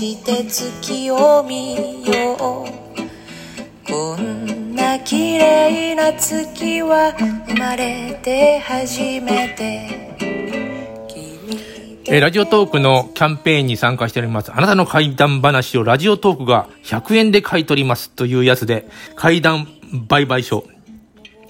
[0.00, 1.74] して月を見
[2.06, 7.12] ようこんな綺麗な月は
[7.46, 10.00] 生まれて初めて
[12.06, 14.50] えーラジオトークのキャンペーンに参加しております。
[14.52, 19.68] あなたの怪談話をラジオトークが100円で買い取りますというやつで、怪談
[20.08, 20.64] 売買書、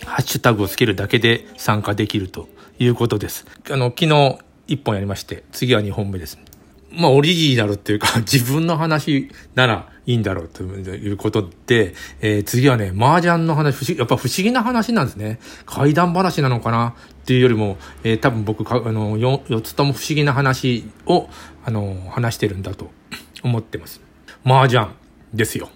[0.04, 2.46] ハッシュタグをつけるだけで参加できると
[2.78, 3.46] いうことです。
[3.70, 6.49] あの、昨日1本やりまして、次は2本目です。
[6.92, 15.38] まあ、オリジナルっていうか、 自分の話ならいいんだろうということで、えー次はね、麻雀の話、不思議やっぱ不思議な話なんですね。
[15.66, 21.28] 怪談話なのかなっていうよりも、えー多分僕か、あの、よ4つとも不思議な話を、
[21.64, 22.90] あの、話してるんだと
[23.42, 24.00] 思ってます。
[24.44, 24.88] 麻雀
[25.32, 25.70] ですよ。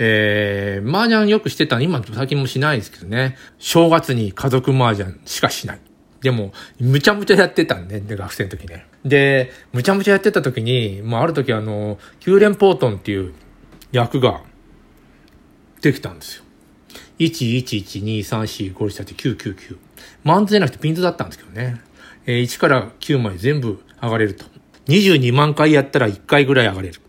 [0.00, 3.36] えー、麻雀よくしてたの、今最近もしないですけどね。
[3.58, 5.80] 正月に家族麻雀しかしない。
[6.20, 8.86] でも、むちゃむちゃやってたんで、で学生の時ね。
[9.04, 13.34] で、むちゃむちゃやってた時に、まあ、ある時あの、九連ポートンっていう
[13.92, 14.42] 役が
[15.80, 16.44] できたんですよ。
[17.20, 19.78] 1112345678999。
[20.24, 21.80] マンズじゃなくてピンズだったんですけどね。
[22.26, 24.44] えー1から9まで全部上がれると。
[24.88, 27.00] 22万回やったら1回ぐらい上がれる。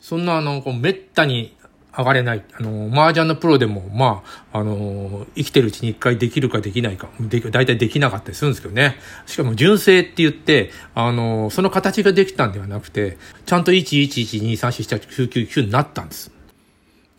[0.00, 1.56] そんなあの、こうめったに
[1.96, 2.44] 上がれない。
[2.54, 8.96] あの、麻雀のプロでも、まあ、あの、生きてるうちに一回できるかできないか、で大体できなかったりするんですけどね。
[9.26, 16.32] しかも純正って言って、あの、その形ができたんではなくて、ちゃんと111234799になったんです。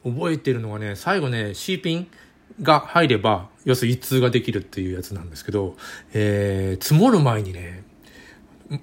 [0.04, 2.08] 覚えてるのがね、最後ね、C ピン
[2.62, 5.78] が入れば、要するに一通ができるっていうやつなんですけど、
[6.14, 7.84] えー、積もる前にね、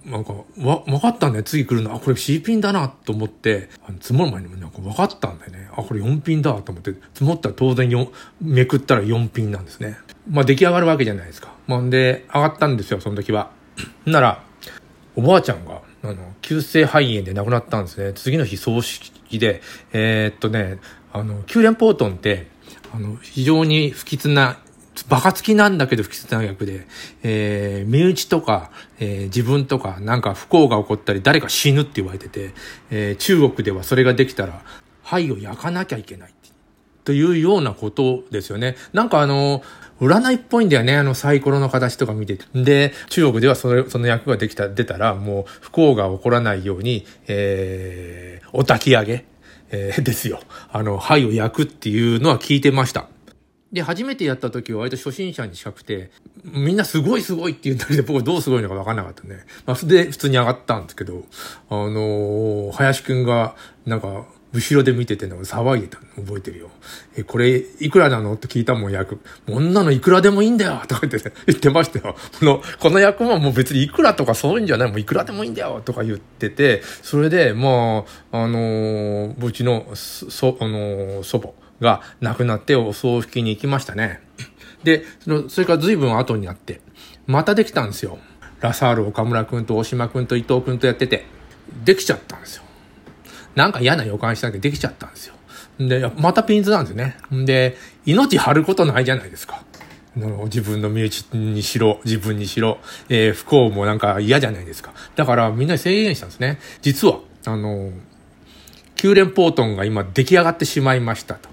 [0.04, 1.44] なんか、わ、分かったんだよ。
[1.44, 1.94] 次来るの。
[1.94, 5.68] あ、これ C ピンだなと思って、あの積もる前にもなんか分かったんだよね。
[5.72, 8.08] あ、これ4ピンだと思って、積もったら当然4、
[8.42, 9.98] めくったら4ピンなんですね。
[10.30, 11.52] まあ出来上がるわけじゃないですか。
[11.66, 13.50] まあんで、上がったんですよ、その時は。
[14.06, 14.42] なら、
[15.16, 18.12] おばあちゃんが、あの、急性肺炎で亡くなったんですね。
[18.14, 19.60] 次の日葬式で、
[19.92, 20.78] えーっとね、
[21.12, 22.46] あの、九連ポートンって、
[22.92, 24.58] あの、非常に不吉な、
[25.10, 26.86] バカつきなんだけど不吉な役で、
[27.22, 32.52] えー、身内とか、えー自分とか、なんか不幸が起こったり、誰か死ぬって言われてて、
[32.90, 34.62] えー中国ではそれができたら、
[35.02, 36.34] 灰を焼かなきゃいけない。
[37.04, 38.76] というようなことですよね。
[38.92, 39.62] なんかあの、
[40.00, 40.96] 占いっぽいんだよね。
[40.96, 42.44] あのサイコロの形とか見てて。
[42.54, 49.24] で、中国ではそれ、その役ができた、出たら、もう不幸が起こらないように、えー、お焚き上げ、
[49.72, 50.40] えーですよ。
[50.72, 53.08] あの、灰を焼くっていうのは聞いてました。
[53.72, 56.10] で、初めてやった時は割と初心者に近くて、
[56.44, 59.44] みんなすごいすごいって言ったりで僕どうすごいのか分かんなかったね。
[59.64, 61.24] まあ、で、普通に上がったんですけど、
[61.68, 63.54] あのー林くんが、
[63.86, 66.70] なんか、後ろで見てて、なんか騒いでたの覚えてるよ。
[67.16, 68.34] え、これ、いくらなの？
[68.34, 69.20] って聞いたもん、役。
[69.46, 72.16] こんなのいくらでもいいんだよとか言って、ね、言ってましたよ。
[72.40, 84.20] この、この役はもう別にいくらとかそういうんじゃない、もういくらでもいいんだよとか言ってて、それで、まあ、あのーうちの、そ、あのー祖母が亡くなってお葬式に行きましたね。
[84.84, 86.80] で、その、それから随分後になって、
[87.26, 88.18] またできたんですよ。
[88.60, 91.26] ラサール岡村くんと大島くんと伊藤くんとやってて、
[91.84, 92.64] できちゃったんですよ。
[93.54, 95.34] なんか嫌な予感したけどできちゃったんですよ。
[95.78, 97.16] で、またピンズなんですね。
[97.30, 99.62] で、命張ることないじゃないですか。
[100.44, 104.92] 自分の身内にしろ、自分にしろ、えー不幸もなんか嫌じゃないですか。
[105.14, 106.58] だからみんな制限したんですね。
[106.82, 107.92] 実は、あの、
[108.96, 111.49] 九連ポートンが今出来上がってしまいましたと。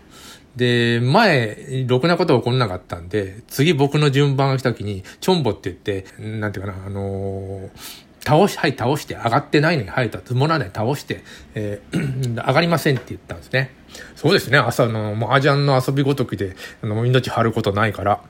[0.58, 11.24] で、前、ろくなこと起こんなかったんで、次僕の順番が来た時に、チョンボって言って、なんていうかな、あのー倒し、はい、倒して、上がってないのに、はい、つもらない、倒して、
[11.56, 13.74] えー 上がりませんって言ったんですね。
[14.18, 18.22] そうですね、朝の、麻雀の遊びごときで、あの、命張ることないから。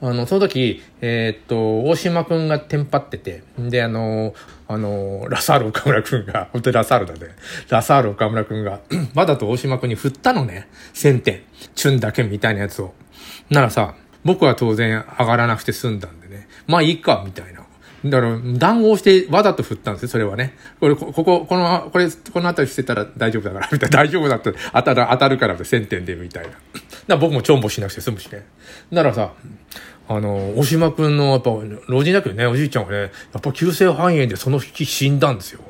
[0.00, 4.34] あの、その時、えーっと、大島くんがテンパってて、で、あの、
[4.66, 7.34] あの、ラサール岡村くんが、 本当にラサールだね。
[7.68, 8.80] ラサール岡村くんが、
[9.14, 10.68] わざと大島くんに振ったのね。
[10.94, 11.42] 1000点。
[11.74, 12.94] チュンだけみたいなやつを。
[13.50, 13.94] ならさ、
[14.24, 16.48] 僕は当然上がらなくて済んだんでね。
[16.66, 17.63] まあいいか、みたいな。
[18.04, 20.54] だから、談合してわざと振ったんですよ、それはね。
[20.78, 23.96] これ、こここ、の、これ、この辺りしてたら大丈夫だから、みたいな。
[23.96, 26.50] 大丈夫だったら当たる、当たるから、1000点で、みたいな。
[26.50, 26.58] だか
[27.08, 28.46] ら僕もチョンボしなくて済むしね。
[28.92, 29.32] だからさ、
[30.06, 31.50] あの、大島くんの、やっぱ、
[31.88, 33.06] 老人だけどね、おじいちゃんがね、や
[33.38, 35.60] っぱ急性肺炎でその日死んだんですよ。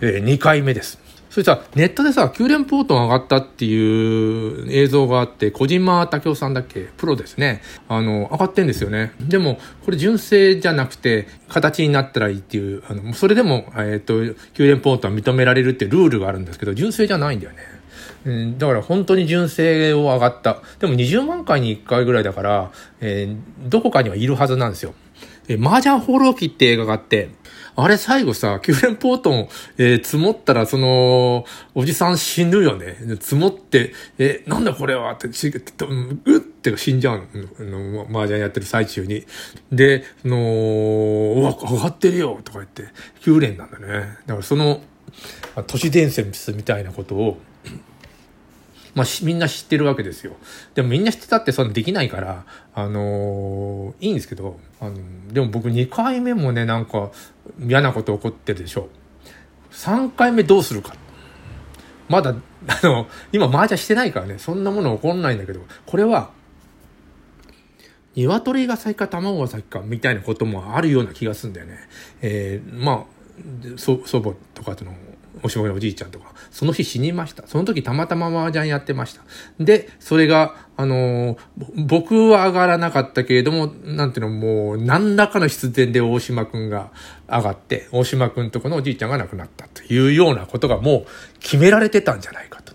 [0.00, 0.98] えー、2回目です。
[1.36, 6.88] それさ、ネットでさ、九連ポートン上がったっていう映像があって、小島武夫さんだっけ？
[6.96, 7.60] プロですね。
[7.90, 9.12] あの、上がってんですよね。
[9.20, 14.14] でも、これ純正じゃなくて、形になったらいいっていう、あの、それでも、えっ、と、
[14.54, 17.52] 九連ポートは認められるっていうルールがあるんですけど、純正じゃないんだよ
[18.24, 18.56] ね。
[18.56, 20.62] だから本当に純正を上がった。
[20.78, 22.70] でも20万回に1回ぐらいだから、
[23.02, 23.36] えー
[23.68, 24.94] どこかにはいるはずなんですよ。
[25.48, 27.28] えー、麻雀放浪記って映画があって、
[27.78, 31.44] あれ最後さ、キューレンポートン、えー、積もったら、その、
[31.74, 32.96] おじさん死ぬよね。
[33.20, 37.28] 積もって、えー、なんだこれはって、うって死んじゃう
[37.58, 39.26] の、麻雀やってる最中に。
[39.70, 42.84] で、その、うわ、上がってるよとか言って、
[43.20, 44.16] キューレンなんだね。
[44.24, 44.80] だからその、
[45.66, 47.38] 都市伝説みたいなことを、
[48.96, 50.32] まあ、みんな知ってるわけですよ。
[50.74, 54.96] でもみんな知ってたってそんなできないから、あのー、いいんですけど、あの
[55.30, 57.10] でも僕2回目もね、なんか
[57.60, 58.88] 嫌なこと起こってるでしょ。
[59.70, 60.94] 3回目どうするか。
[62.08, 62.34] まだ、
[62.68, 66.30] あの、今麻雀してないからね、そんなもの起こんないんだけど、これは、
[68.14, 71.80] 鶏が先か卵が先かみたいなこともあるような気がするんだよね。
[72.22, 74.94] えー、まあ、祖母とかとの
[75.42, 77.46] おしぼりのおじいちゃんとか、その日死にました。
[77.46, 79.22] その時たまたま麻雀やってました。
[79.60, 81.38] で、それが、あのー、
[81.86, 86.90] 僕は上がらなかったけれども、なんていうの、もう、何らかの必然で大島くんが
[87.28, 91.06] 上がって、大島くんとこのおじいちゃんが亡くなったというようなことがもう
[91.40, 92.74] 決められてたんじゃないかと。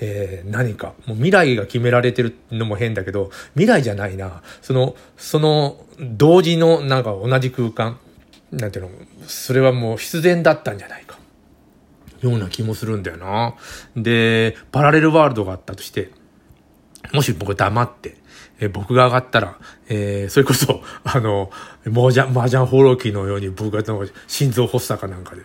[0.00, 4.42] えー、何か、もう未来が決められてるのも変だけど、未来じゃないな。
[4.62, 7.98] その、その、同時の、なんか同じ空間、
[8.52, 8.90] なんていうの、
[9.26, 11.07] それはもう必然だったんじゃない。
[12.20, 13.54] ような気もするんだよな。
[13.96, 16.10] で、パラレルワールドがあったとして、
[17.12, 18.16] もし僕黙って、
[18.60, 21.50] え僕が上がったら、えー、それこそ、 あの、
[21.86, 23.82] 麻雀、麻雀放浪記のように僕が
[24.26, 25.42] 心臓発作かなんかで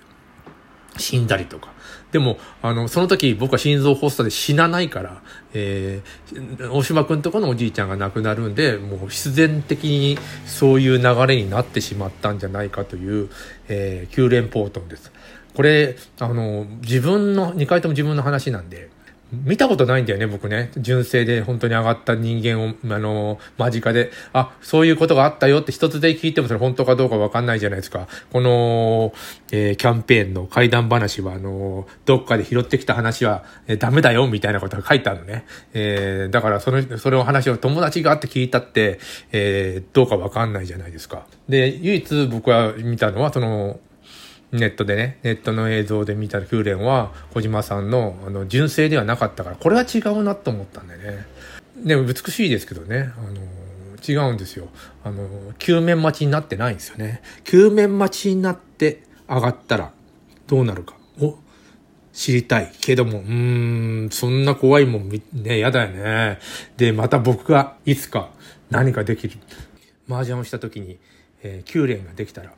[0.98, 1.72] 死んだりとか。
[2.12, 5.22] でも、あの、その時僕は心臓発作で死なないから、
[5.54, 13.30] えー、大島くんとこのおじいちゃんが亡くなるんで、もう必然的にそういう流れになってしまったんじゃないかという、
[13.68, 15.12] えー、9連ポートンです。
[15.56, 18.90] これ、あの、自分の、2回とも自分の話なんで、
[19.34, 20.72] 見たことないんだよね、僕ね。
[20.78, 28.08] 純正で本当に上がった人間を、あの、間近で、あ、そういうことがあったよって一つで聞いてもそれ本当かどうかわかんないじゃないですか。
[28.32, 29.12] この、
[29.52, 35.46] えー、キャンペーンの怪談話は、あの、どっかで拾ってきた話は、えー、ダメだよ、みたいなことが書いてあるのね。
[35.74, 39.00] えー、だからその、それを話を友達があって聞いたって、
[39.32, 41.26] え、どうかわかんないじゃないですか。
[41.50, 43.80] で、唯一僕は見たのは、その、
[44.54, 51.26] ネットでね、ネットの映像で見た空連は、小島さんの、あの、純正ではなかったから、これは違うなと思ったんでね。
[51.84, 53.42] でも美しいですけどね、あの、
[54.08, 54.68] 違うんですよ。
[55.04, 55.28] あの、
[55.58, 57.22] 球面待ちになってないんですよね。
[57.44, 59.92] 球面待ちになって上がったら、
[60.46, 60.96] どうなるか。
[61.20, 61.38] お、
[62.14, 62.72] 知りたい。
[62.80, 66.40] けども、うーん、そんな怖いもんね、やだよね。
[66.78, 68.30] で、また僕がいつか
[68.70, 69.38] 何かできる。
[70.08, 71.00] 麻雀をした時に、
[71.42, 72.54] えー、9連ができたら、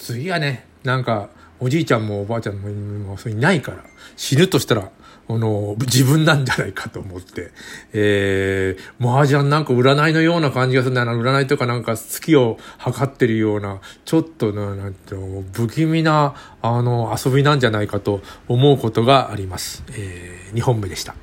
[0.00, 1.28] 次はね、なんか、
[1.60, 3.84] おじいちゃんもおばあちゃんももういないから、
[4.16, 4.90] 死ぬとしたら、
[5.28, 7.50] あの、自分なんじゃないかと思って、
[7.92, 19.84] えー、麻雀なんか占いのような感じがするんだな、占いとかなんか月を測ってるような、ちょっとな、なんていうの不気味な、あの、遊びなんじゃないかと思うことがあります。
[19.90, 21.14] えー、2本目でした。